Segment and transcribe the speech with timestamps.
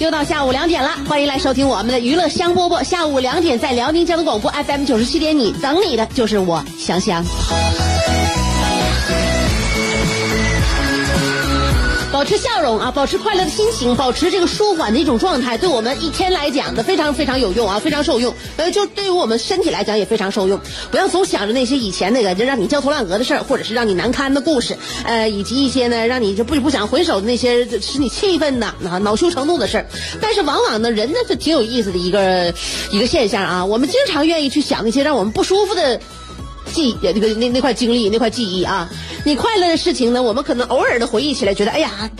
[0.00, 2.82] 又到下午两点了，欢迎来收听我们的娱乐香饽饽。
[2.82, 7.22] 下午两点在辽宁交通广播 FM 九十七点，你等你的就是我香香。
[12.20, 18.34] 保持笑容啊，保持快乐的心情，保持这个舒缓的一种状态，对我们一天来讲的非常非常有用啊，非常受用。
[18.58, 20.60] 呃，就对于我们身体来讲也非常受用。
[20.90, 24.76] 不要总想着那些以前那个就让你焦头烂额的事儿，或者是让你难堪的故事，
[25.06, 29.86] 呃，以及一些呢让你就不不想回首的那些使你气愤的啊恼羞成怒的事儿。
[30.20, 32.52] 但是往往呢，人呢是挺有意思的一个
[32.90, 33.64] 一个现象啊。
[33.64, 35.98] 我们经常愿意去想那些让我们不舒服的。
[36.70, 38.88] 记那个那那块经历那块记忆啊，
[39.24, 42.10] 你快乐的事情呢，我们可能偶尔的回忆起来，觉得哎呀，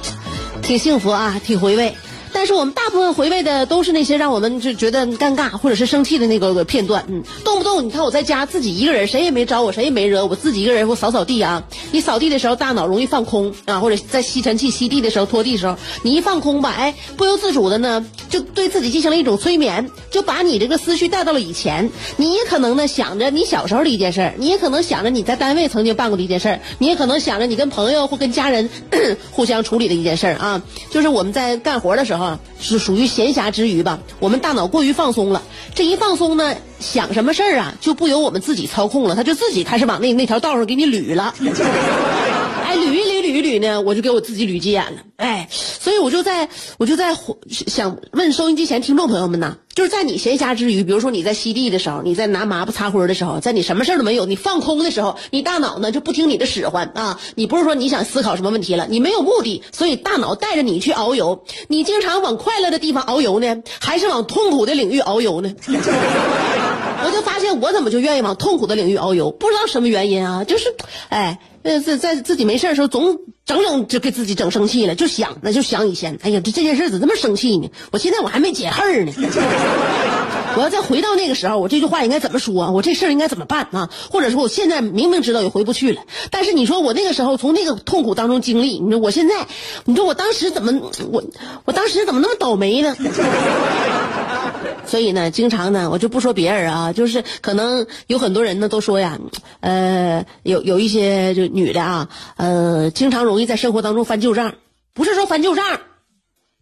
[0.63, 1.95] 挺幸福啊，挺回味。
[2.33, 7.05] 但是我们大部分回味的都是那些让我们就觉得尴尬或者是生气的那个片段。
[7.09, 11.65] 嗯，动不动你看我在家自己一个人，谁也没找我，谁也没惹我，自己一个人我扫扫地啊。
[11.91, 21.91] 你扫地的时候大脑容易放空啊，或者在吸尘器吸地的时候拖地的时候，你一放空吧，哎，不由自主的呢，就对自己进行了一种催眠，就把你这个思绪带到了以前。
[22.17, 28.71] 你也可能呢想着你小时候的一件事儿，你也可能想着你在单位曾经办过的一件事儿，你也可能想着你跟朋友或跟家人
[29.33, 30.63] 互相处理的一件事儿啊。
[30.91, 32.20] 就是我们在干活的时候。
[32.21, 35.43] 啊是属于闲暇之余吧，我们大脑过于放松了，
[35.75, 41.35] 这一放松呢，想什么事儿啊，就不由我们自己操控了，他就自己开始往那那条道上给你捋了。
[42.65, 44.99] 哎，捋一捋捋呢，我就给我自己捋急眼了。
[45.17, 46.49] 哎，所以我就在
[46.79, 47.17] 我就在
[47.49, 57.21] 想问收音机前听众朋友们呐，就是在你闲暇之余，比如说你在吸地的时候，你在拿抹布擦灰的时候，在你什么事儿都没有，你放空的时候，你大脑呢就不听你的使唤啊。
[57.35, 61.45] 你不是说你想思考什么问题了，你没有目的，所以大脑带着你去遨游。
[61.69, 65.53] 你经常往快乐的地方遨游呢，还是往痛苦的领域遨游呢？
[67.05, 70.75] 我就发现我怎么就愿意往痛苦的领域遨游，不知道什么原因啊，就是，
[71.09, 77.71] 哎，呃，在在自己没事的时候，总整整就给自己整生气了，就想那就想以前，哎呀，这这件事怎么这么生气呢？
[77.91, 79.13] 我现在我还没解恨呢，
[80.57, 82.71] 我要再回到那个时候，我这句话应该怎么说？
[82.71, 83.91] 我这事儿应该怎么办啊？
[84.11, 89.47] 或者说我现在明明知道也回不去了，但是你说我那个时候从那个痛苦当中经历，你说我现在，
[89.85, 90.73] 你说我当时怎么
[91.11, 91.25] 我
[91.65, 92.95] 我当时怎么那么倒霉呢？
[94.91, 99.21] 所以呢，经常呢，我就不说别人啊，就是可能有很多人呢都说呀，
[99.61, 104.55] 呃，有有一些就女的啊，呃，经常容易在生活当中翻旧账，
[104.93, 105.79] 不是说翻旧账，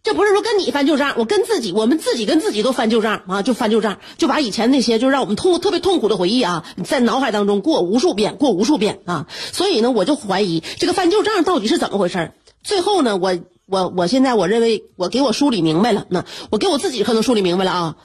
[0.03, 9.25] 这不是说跟你翻旧账，我跟自己，我们自己跟自己都翻旧账啊，就翻旧账，就把以前那些就让我们痛特别痛苦的回忆啊，在脑海当中过无数遍，过无数遍啊。
[9.51, 12.31] 所以呢，我就怀疑这个翻旧账到底是怎么回事
[12.61, 17.95] 最后呢，我我我现在我认为我给我梳理明白了，那我给我自己可能梳理明白了啊。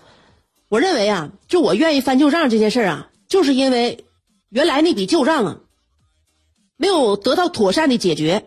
[0.68, 4.04] 我认为啊，就我愿意翻旧账这件事儿啊，就是因为
[4.50, 5.56] 原来那笔旧账啊
[6.76, 8.44] 没有得到妥善的解决，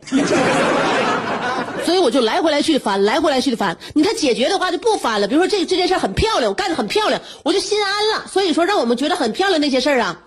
[1.86, 3.78] 所以我就来回来去的翻，来回来去的翻。
[3.94, 5.28] 你看解决的话就不翻了。
[5.30, 8.28] 比如说这这件事很漂亮，我干的很漂亮，我就心安了。
[8.28, 10.26] 所以说让我们觉得很漂亮那些事儿啊，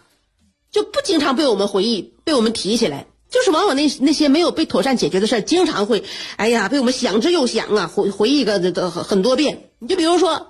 [0.70, 3.06] 就不经常被我们回忆，被我们提起来。
[3.28, 6.02] 就是往往那那些没有被妥善解决的事儿，经常会，
[6.36, 9.70] 哎呀，被我们想之又想啊，回回忆个的很多遍。
[9.78, 10.46] 你就比如说。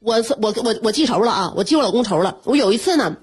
[0.00, 1.52] 我我我我记仇了啊！
[1.56, 2.38] 我记我老公仇了。
[2.44, 3.16] 我有一次呢，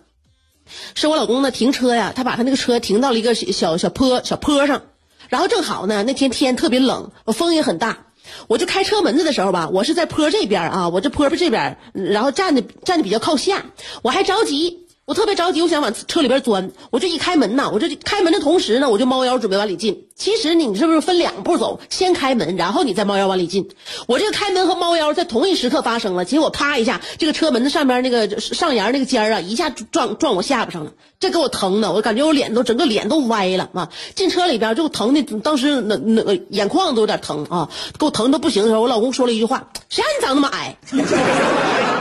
[0.94, 4.84] 是我老公呢停车呀，他把他那个车停到了一个小小坡小坡上，
[5.30, 8.06] 然后正好呢那天天特别冷，风也很大，
[8.48, 13.66] 我就开车门子的时候吧，我是在坡这边啊，我这坡这边，然后站的站的比较靠下，
[14.04, 14.87] 我还着急。
[15.08, 20.04] 我特别着急，我想往车里边钻，我这一开门呐，我这开门的同时呢，我就猫腰准备往里进。
[20.18, 21.80] 其实你是不是分两步走？
[21.90, 23.70] 先开门，然后你再猫腰往里进。
[24.06, 33.90] 我这个开门和猫腰在同一时刻发生了，结果啪一下，这个车门的上边那个上沿那个尖啊，一下撞撞我下巴上了，这给我疼的，我感觉我脸都整个脸都歪了啊！
[34.14, 40.78] 进车里边就疼的，当时那那眼眶都有点疼啊，给我疼的不行的时候，我老公说了一句话：“谁让你长那么矮？”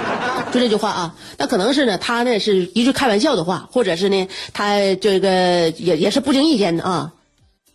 [0.57, 7.13] 就这句话啊，那可能是呢，他呢是一句开玩笑的话，或者是呢，他这个也也是不经意间的啊。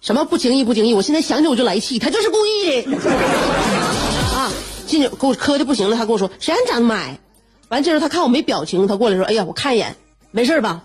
[0.02, 0.94] 什么不经意不经意？
[0.96, 2.98] 我现在想起我就来气，他就是故意的
[4.36, 4.52] 啊！
[4.88, 7.20] 进去给我磕的不行了，他跟我说：“谁让你长那么矮？”
[7.70, 9.96] 完，这时候他看我没表情，他过来说：“哎呀，我看一眼，
[10.32, 10.82] 没事吧？”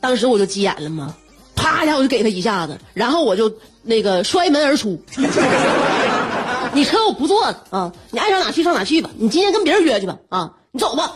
[0.00, 1.14] 当时我就急眼了嘛，
[1.54, 5.02] 啪一下我就给他一下子，然后我就那个摔门而出。
[6.72, 7.92] 你车我不坐了啊！
[8.10, 9.10] 你爱上哪去上哪去吧！
[9.18, 10.52] 你今天跟别人约去吧啊！
[10.72, 11.14] 你走吧。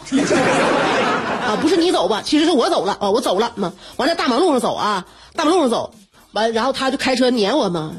[1.46, 2.22] 啊，不是你走吧？
[2.24, 3.10] 其实是我走了啊！
[3.10, 5.94] 我走了嘛，完了大马路上走啊，大马路上走。
[6.32, 7.94] 完，然后他就开车撵我嘛，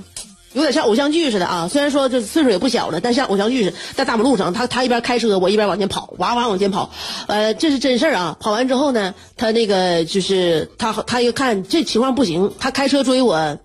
[0.53, 1.67] 有点像偶像剧似的啊。
[1.67, 6.91] 虽然说这岁数也不小了，但像偶像剧似的，在大马路上，他他一边开车，我一边往前跑，哇哇往前跑。
[7.25, 8.37] 呃，这是真事儿啊。
[8.39, 13.57] 跑完之后呢，他那个就是他他一看这情况不行，他开车追我，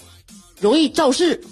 [0.60, 1.44] 容易肇事，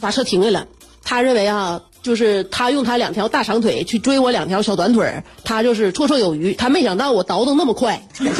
[0.00, 0.66] 把车停下了。
[1.04, 6.54] 他认为啊，就是他用他两条大长腿去追我两条小短腿他就是绰绰有余。
[6.54, 8.02] 他没想到我倒腾那么快。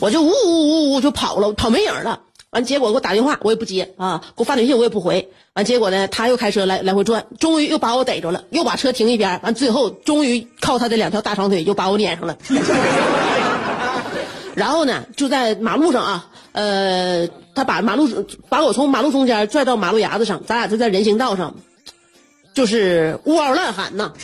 [0.00, 2.20] 我就呜呜呜呜就跑了，跑没影了。
[2.50, 5.28] 完，结果给我打电话，我也不接啊，给我发短信我也不回。
[5.54, 9.40] 完，结果呢，他又开车来来回转，终于又把我逮着了，又把车停一边。
[9.42, 12.36] 完，最后终于靠他的两条大长腿又把我撵上了。
[14.54, 17.28] 然后呢，就在马路上啊，呃，
[17.58, 18.08] 他把马路
[18.48, 21.56] 把我从马路中间拽到马路牙子上，咱俩就在人行道上，
[22.54, 24.12] 就是呜嗷乱喊呐。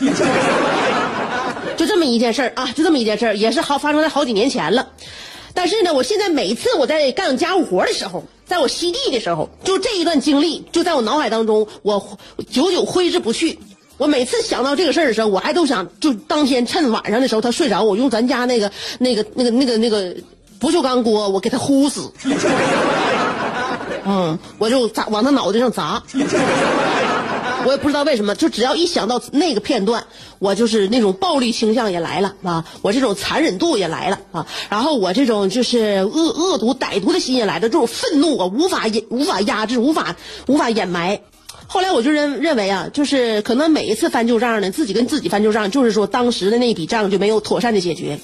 [1.77, 4.87] 就这么一件事儿啊，就这么一件事儿，也是好发生在好几年前了。
[5.53, 12.17] 但是呢，我现在每次我在干家务活的时候，在我吸地的时候，就这一段经历就在我脑海当中，我
[12.49, 13.59] 久久挥之不去。
[13.97, 18.71] 我每次想到这个事儿的时候，我还都想就当天趁晚上的时候他睡着，我用咱家那个
[19.01, 20.15] 那个那个那个那个
[20.61, 22.13] 不锈钢锅，我给他呼死。
[24.07, 26.03] 嗯，我就砸往他脑袋上砸。
[27.67, 30.05] 我也不知道为什么，就只要一想到那个片段，
[30.39, 40.15] 我就是那种暴力倾向也来了啊，我这种残忍度也来了啊，然后我这种就是恶恶毒歹毒的心也来了，这种愤怒我无法无法压制，无法
[40.47, 41.19] 无法掩埋。
[41.67, 48.19] 后来我就认认为啊，就是可能每一次翻旧账呢，自己跟自己翻旧账，就是说当时的那笔账就没有妥善的解决。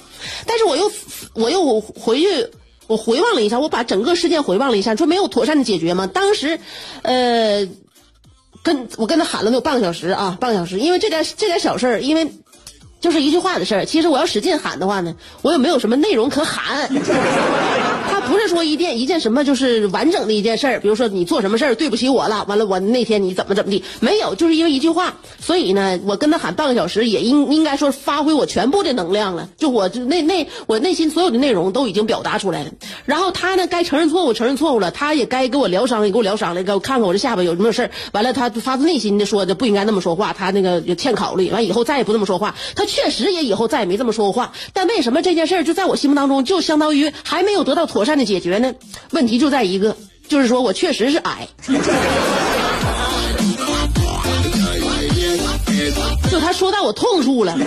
[0.45, 0.91] 但是我又
[1.33, 2.47] 我又回去
[2.91, 6.07] 我回望了一下，我把整个事件回望了一下，说没有妥善的解决吗？
[6.07, 6.59] 当时，
[7.01, 7.67] 呃。
[8.63, 12.31] 跟我跟他喊了有半个小时啊，半个小时，因为这点这点小事儿，因为
[12.99, 13.85] 就是一句话的事儿。
[13.85, 16.87] 其实我要使劲喊的话呢，我也没有什么内容可喊。
[18.27, 25.15] 不是说一件一件什么就是完整的一件事儿，比如说你做什么事儿对不起我了，完了我那天你怎么怎么地，没有，就是因为一句话。
[25.39, 29.49] 所以呢，我跟他喊半个小时，也应应该说发挥我全部的能量了。
[29.57, 32.71] 就我就那那我内心所有的内容都已经表达出来了。
[33.05, 37.91] 然后他呢，该承认错误承认错误了，他也该给我疗伤也给我疗伤了，给我看看我这下巴有什么事儿。
[38.13, 42.55] 完了，他发自内心的说的不应该那么说话，他那个也欠考虑，完以后再也不这么说话。
[42.75, 44.53] 他确实也以后再也没这么说过话。
[44.73, 48.73] 但为什么这件事儿就在我心目当中就相当于还没有得到妥善的解决呢？
[49.11, 49.95] 问题就在一个，
[50.27, 51.47] 就是说我确实是矮。
[56.29, 57.57] 就他说到我痛处了，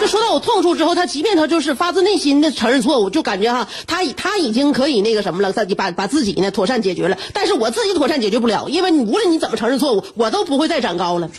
[0.00, 7.18] 就说到我痛处之后，他即便他就是发自内心的承认错误，就感觉哈，他他已经可以那个什么了，自把把自己呢妥善解决了。
[7.32, 11.28] 但是我自己妥善解决不了，因为你无论你怎么承认错误，我都不会再长高了。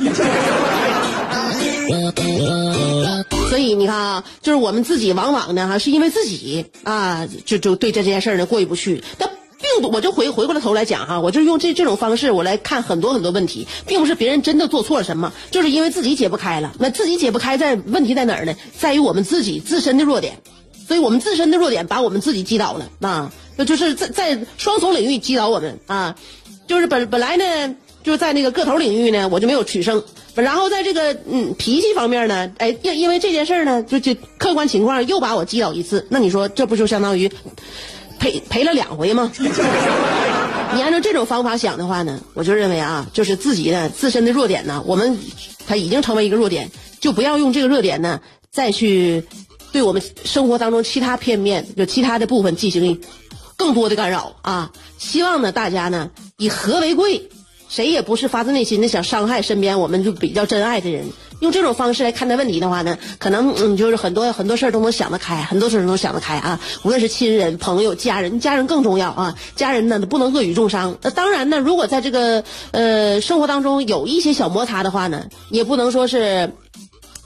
[3.50, 9.04] 所以你看啊，就是我们自己往往呢，哈，是因为自己啊，就就对这件事呢过意不去。
[9.18, 9.30] 但
[9.62, 16.74] 并不，我就回回过了头来讲哈，我就用这这种方式，我来看很多很多问题，并不是别人真的做错了什么， 就是因为自己解不开了。
[16.80, 18.56] 那自己解不开，在问题在哪儿呢？
[18.78, 20.40] 在于我们自己自身的弱点。
[20.88, 26.16] 所以我们自身的弱点把我们自己击倒了啊，那就是在在双重领域击倒我们啊，
[26.68, 27.76] 就是本本来呢。
[28.06, 30.04] 就在那个个头领域呢，我就没有取胜。
[30.36, 36.06] 然后在这个嗯脾气方面呢，哎，因因为这件事呢，就就客观情况又把我击倒一次。
[36.10, 37.32] 那你说这不就相当于
[38.20, 39.32] 赔赔了两回吗？
[40.76, 45.18] 你按照这种方法想的话呢，我就认为啊，就是自己的自身的弱点呢，我们
[45.66, 46.70] 它已经成为一个弱点，
[47.00, 48.22] 就不要用这个弱点呢
[48.52, 49.24] 再去
[49.72, 53.02] 对我们生活当中其他片面就其他的部分进行
[53.56, 54.72] 更多的干扰啊。
[55.00, 57.30] 希望呢大家呢以和为贵。
[57.68, 61.06] 谁也不是发自内心的想伤害身边我们就比较真爱的人，
[61.40, 66.60] 用这种方式来看待问题的话呢，可能嗯就是很多很多事儿都能想得开，很多事儿都能想得开啊。
[66.84, 69.36] 无论是亲人、朋友、家人，家人更重要啊。
[69.56, 70.98] 家人呢不能恶语重伤。
[71.02, 76.54] 那当然呢，如果在这个呃生活当中有一些小摩擦的话呢，也不能说是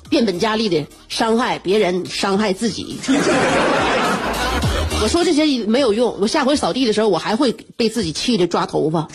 [0.09, 2.97] 变本加厉的伤害别人、伤害自己。
[5.01, 9.07] 我说这些没有用，我下回扫地的时候我还会被自己气的抓头发。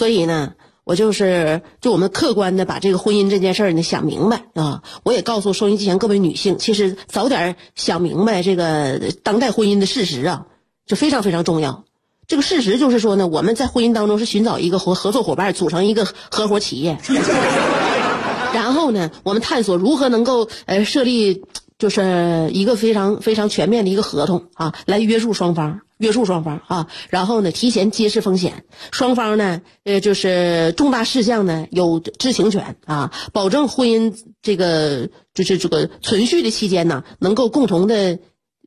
[0.00, 0.54] 所以呢，
[0.84, 4.82] 我就是就我们客观的把这个婚姻这件事儿呢想明白啊。
[5.02, 10.46] 我也告诉收音机前各位女性，其实早点想明白这个当代婚姻的事实啊，
[10.86, 11.84] 就非常非常重要。
[12.26, 16.96] 这个事实就是说呢，我们在婚姻当中是寻找一个合合作伙伴，组成一个合伙企业。
[18.54, 21.44] 然后呢，我们探索如何能够呃设立，
[21.80, 26.86] 就是一个非常非常全面的一个合同啊，来约束双方，约束双方啊。
[27.08, 38.18] 然后呢，提前揭示风险，双方呢呃就是重大事项呢有知情权啊，保证婚姻这个就是这个存续的期间呢，能够共同的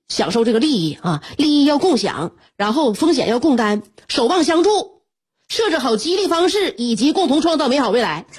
[0.08, 5.04] 享受这个利益啊，利益要共享，然后风险要共担，守望相助，
[5.48, 8.26] 设置好激励方式，以及共同创造美好未来。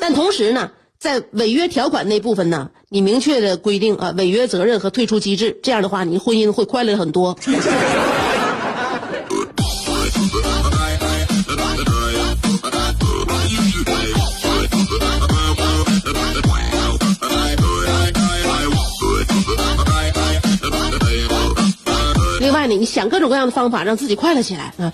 [0.00, 7.38] 但同时呢，在违约条款那部分呢，你明确的规定啊，违约责任和退出机制，这样的话，你婚姻会快乐很多。
[22.76, 24.92] 你想各种各样的方法让自己快乐起来啊！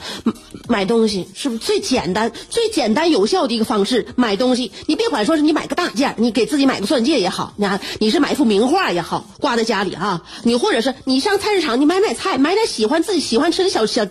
[0.66, 4.07] 买东西是不是最简单、最简单有效的一个方式？
[4.16, 10.23] 买东西，你别管说是你买个大件，你给自己买个钻戒也好，你看你是买一幅名画也好，挂在家里啊。
[10.43, 14.07] 你或者是你上菜市场，你买买菜，买点喜欢自己喜欢吃的小小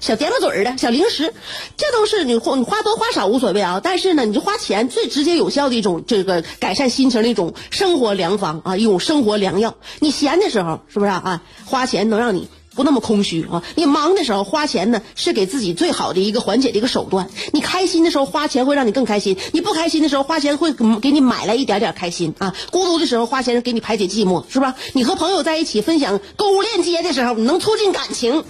[0.00, 1.32] 小点巴嘴儿的小零食，
[1.76, 3.80] 这都是你花你花多花少无所谓啊。
[3.82, 9.76] 但是呢，你就花钱最直接有效的一种这个改善心情的一种生活良方啊，一种生活良药。
[10.00, 11.42] 你闲的时候是不是啊？
[11.64, 12.48] 花钱能让你。
[12.76, 13.62] 不那么空虚啊！
[13.74, 17.28] 你忙的时候花钱呢，是给自己最好的一个缓解的一个手段。
[17.52, 22.54] 你开心的时候花钱会让你更开心，你不开心的时候花钱会给你买来一点点开心啊。
[22.70, 24.74] 孤独的时候花钱给你排解寂寞，是吧？
[24.92, 28.44] 你和朋友在一起分享购物链接的时候，能促进感情。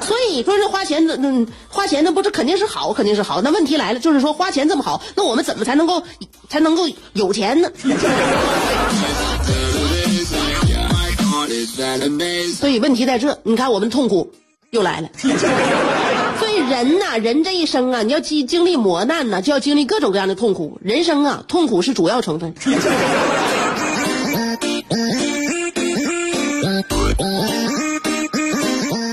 [0.00, 3.40] 所以说这花钱的，嗯，花钱那不是肯定是好，肯定是好。
[3.42, 6.02] 那问题来了，就是说花钱这么好，那我们怎么才能够
[6.48, 7.70] 才能够有钱呢？
[12.54, 14.32] 所以问题在这，你看我们痛苦
[14.70, 15.08] 又来了。
[16.38, 20.78] 所以人呐，人这一生啊，你要经经历磨难呢，就要经历各种各样的痛苦。
[20.82, 22.54] 人生啊，痛苦是主要成分。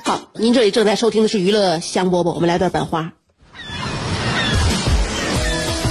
[0.04, 3.14] 好，您这里正在收听的是娱乐香饽饽，我们来段本花。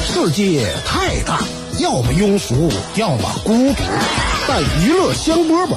[0.06, 1.40] 世界太大，
[1.80, 3.82] 要么庸俗，要么孤独，
[4.46, 5.76] 但娱乐香饽饽。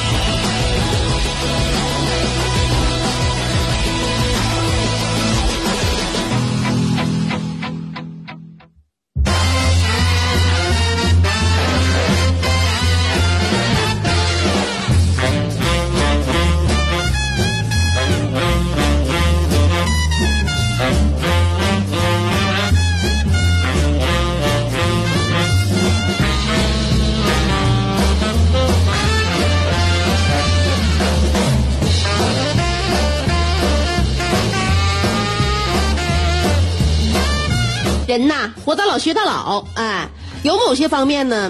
[38.11, 40.09] 人呐，活到老学到老，哎，
[40.43, 41.49] 有某些方面呢，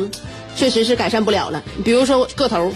[0.56, 1.64] 确实是改善不了了。
[1.84, 2.72] 比如说个头，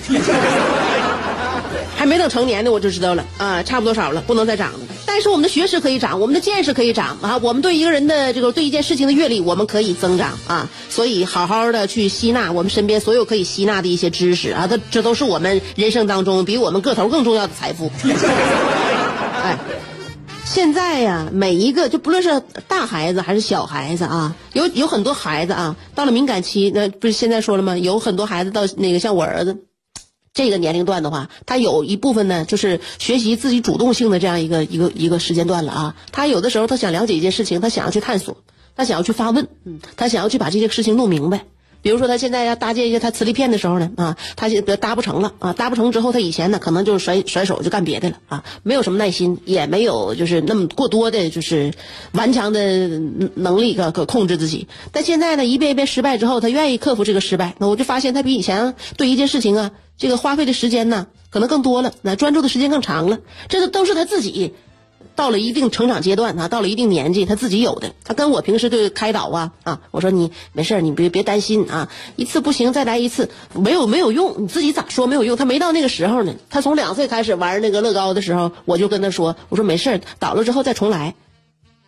[1.95, 4.79] 还没等成年呢，我就知道了啊，差不多少了，不能再长了。
[5.05, 10.67] 但是我们的学识可以长，我们的见识可以长啊，我们对一个人的这个对一件事情的阅历，我们可以增长啊。
[10.89, 17.91] 所以好好的去吸纳我们身边所有可以吸纳的一些知识啊，这这都是我们人生当中比我们个头更重要的财富。
[19.43, 19.55] 哎。
[20.55, 27.77] 现在呀，每一个就不论是大孩子还是小孩子啊，有有很多孩子啊，到了敏感期，那不是现在说了吗？
[27.77, 29.65] 有很多孩子到那个像我儿子
[30.33, 35.95] 这个年龄段的话，他有一部分呢，就是学习自己主动性的这样一个一个一个时间段了啊。
[36.13, 38.38] 他有的时候他想了解一件事情，他想要去探索，
[38.77, 41.43] 他想要去发问，嗯，他想要去把这些事情弄明白。
[41.85, 51.75] 比如说他现在要搭建一些他磁力片的时候呢，啊，他现在搭不成了啊，搭不成之后，他以前呢可能就甩甩手就干别的了啊，没有什么耐心，也没有就是那么过多的就是
[52.13, 52.87] 顽强的
[53.35, 54.67] 能力可可控制自己。
[54.91, 64.55] 但现在呢，一遍一遍失败之后，他愿意克服这个失败，那我就发现他比以前对一件事情啊，这个花费的时间呢可能更多了，那专注的时间更长了，这个都是他自己。
[65.15, 67.93] 到了一定成长阶段啊，到了一定年纪，他自己有的。
[68.03, 75.38] 他跟我平时对开导啊啊，我说你没事你别别担心啊，一次不行再来一次，没有没有用，你自己咋说没有用？
[75.38, 76.36] 他没到那个时候呢。
[76.50, 81.15] 他从两岁开始玩那个乐高的时候，我就跟他说，我说没事倒了之后再重来。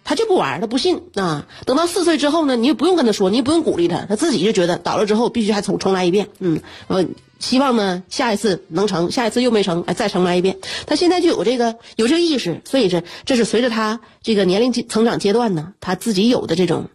[0.07, 1.45] 他就不玩，他不信啊。
[1.65, 6.29] 等到四岁之后呢，你也不用跟他说，你也不用鼓励他，他自己就觉得倒了之后必须还重重来一遍。
[6.39, 7.05] 嗯，我
[7.39, 10.59] 希望呢下一次能成，下一次又没成，哎，再重来一遍。
[10.85, 16.89] 他现在就有这个有这个意识，所以这这是随着他这个年龄成长阶段呢，他自己有的这种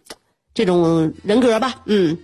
[0.55, 1.83] 这种人格吧。
[1.85, 2.17] 嗯，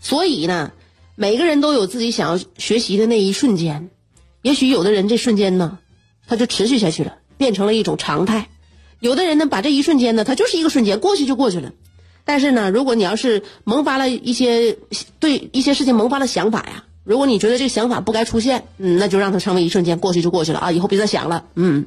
[0.00, 0.72] 所以呢，
[1.14, 3.88] 每个人都有自己想要学习的那一瞬间，
[4.42, 5.78] 也许有的人这瞬间呢，
[6.26, 8.48] 他就持续下去了，变成了一种常态。
[9.04, 11.72] 有的人呢，把这一瞬间呢，他就是一个瞬间，过去就过去了。
[12.24, 14.78] 但是呢，如果你要是萌发了一些
[15.20, 21.44] 对一些事情萌发了想法呀，如果你觉得这个想法不该出现，嗯，那就让它成为一瞬间，过去就过去了啊，以后别再想了。
[21.54, 21.84] 嗯。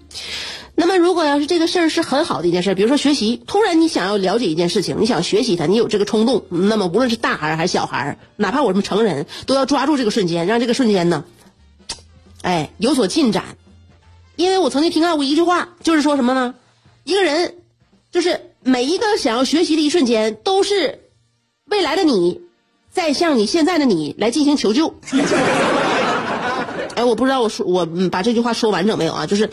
[0.75, 11.25] 那么，如果要是这个事儿是很好的一件事，比如说学习，突然你想要了解一件事情，你想学习它，你有这个冲动，那么无论是大孩还是小孩，哪怕我们成人，都要抓住这个瞬间，让这个瞬间呢，
[12.43, 13.43] 哎，有所进展。
[14.35, 16.53] 因为我曾经听到过一句话，就是说什么呢？
[17.07, 17.55] 一个人，
[18.11, 20.99] 就是每一个想要学习的一瞬间，都是
[21.63, 22.41] 未来的你
[22.91, 24.93] 在向你现在的你来进行求救。
[26.95, 29.25] 哎，我不知道我说我把这句话说完整没有啊？
[29.25, 29.49] 就是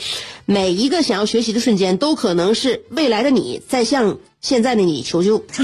[0.46, 5.44] 每一个想要学习的瞬间，都可能是未来的你在向现在的你求救。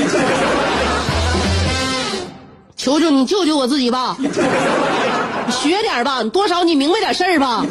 [2.77, 4.17] 求求你救救我自己吧，
[5.51, 7.67] 学点吧，多少你明白点事儿吧。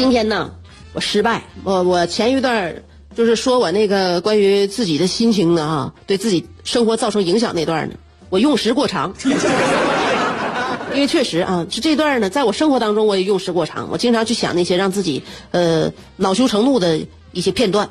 [0.00, 0.52] 今天呢，
[0.94, 1.42] 我失败。
[1.62, 2.82] 我我前一段
[3.14, 7.96] 就是说我那个关于自己的心情呢啊，对自己生活造成影响那段呢，
[8.30, 9.12] 我用时过长。
[10.94, 13.90] 因为确实啊，就这段呢，在我生活当中我也用时过长。
[13.92, 17.00] 我经常去想那些让自己呃恼羞成怒的
[17.32, 17.90] 一些片段，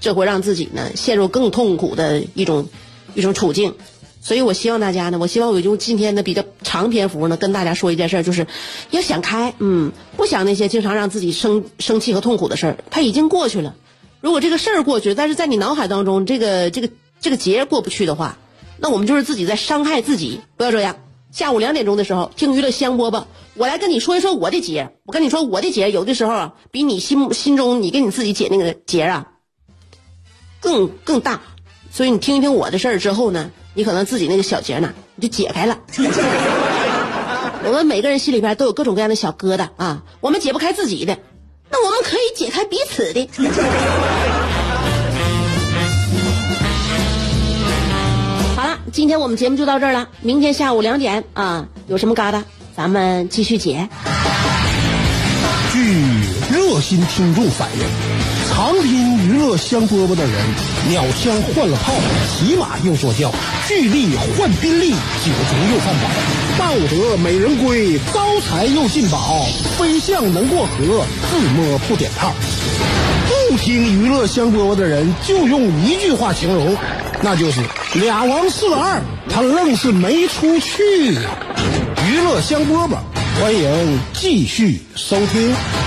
[0.00, 2.66] 这会让自己呢陷入更痛苦的一种
[3.14, 3.72] 一种处境。
[4.26, 8.48] 所以我希望大家呢，我希望我用今天的比较长篇幅呢，跟大家说一件事儿，就是
[8.90, 13.76] 要想开，嗯，不想那些经常让自己生生气和痛苦的事儿，它已经过去了。
[14.20, 18.36] 如果这个事儿过去，但是在你脑海当中这个这个这个结过不去的话，
[18.78, 20.40] 那我们就是自己在伤害自己。
[20.56, 20.96] 不要这样。
[21.30, 24.90] 下午两点钟的时候听娱乐香饽饽，我来跟你说一说我的结。
[25.04, 29.28] 我跟你说我的结，有的时候啊，比你心心中你跟你自己解那个结啊，
[30.58, 31.42] 更更大。
[31.96, 33.50] 所以你听一听我的事儿之后呢？
[33.72, 35.78] 你可能自己那个小结呢，你就解开了。
[37.64, 41.16] 我们每个人心里边都有各种各样的小疙瘩啊，我们解不开自己的，
[41.70, 43.26] 那我们可以解开彼此的。
[48.56, 52.42] 好了，今天我们节目就到这儿了，明天下午两点啊，有什么疙瘩，
[52.76, 53.88] 咱们继续解。
[55.76, 55.82] 据
[56.50, 57.84] 热心听众反映。
[58.48, 60.32] 常听娱乐香饽饽的人，
[60.88, 61.92] 鸟枪换了炮，
[62.30, 63.30] 骑马又坐轿，
[63.68, 66.08] 巨力换宾利，酒足又饭饱，
[66.56, 69.44] 抱得美人归，招财又进宝，
[69.76, 72.32] 飞象能过河，自摸不点炮。
[73.50, 76.74] 不听娱乐香饽饽的人，就用一句话形容，
[77.20, 77.60] 那就是
[77.96, 81.18] 俩王四个二，他愣是没出去。
[82.08, 82.96] 娱乐香饽饽，
[83.38, 85.85] 欢迎继续收听。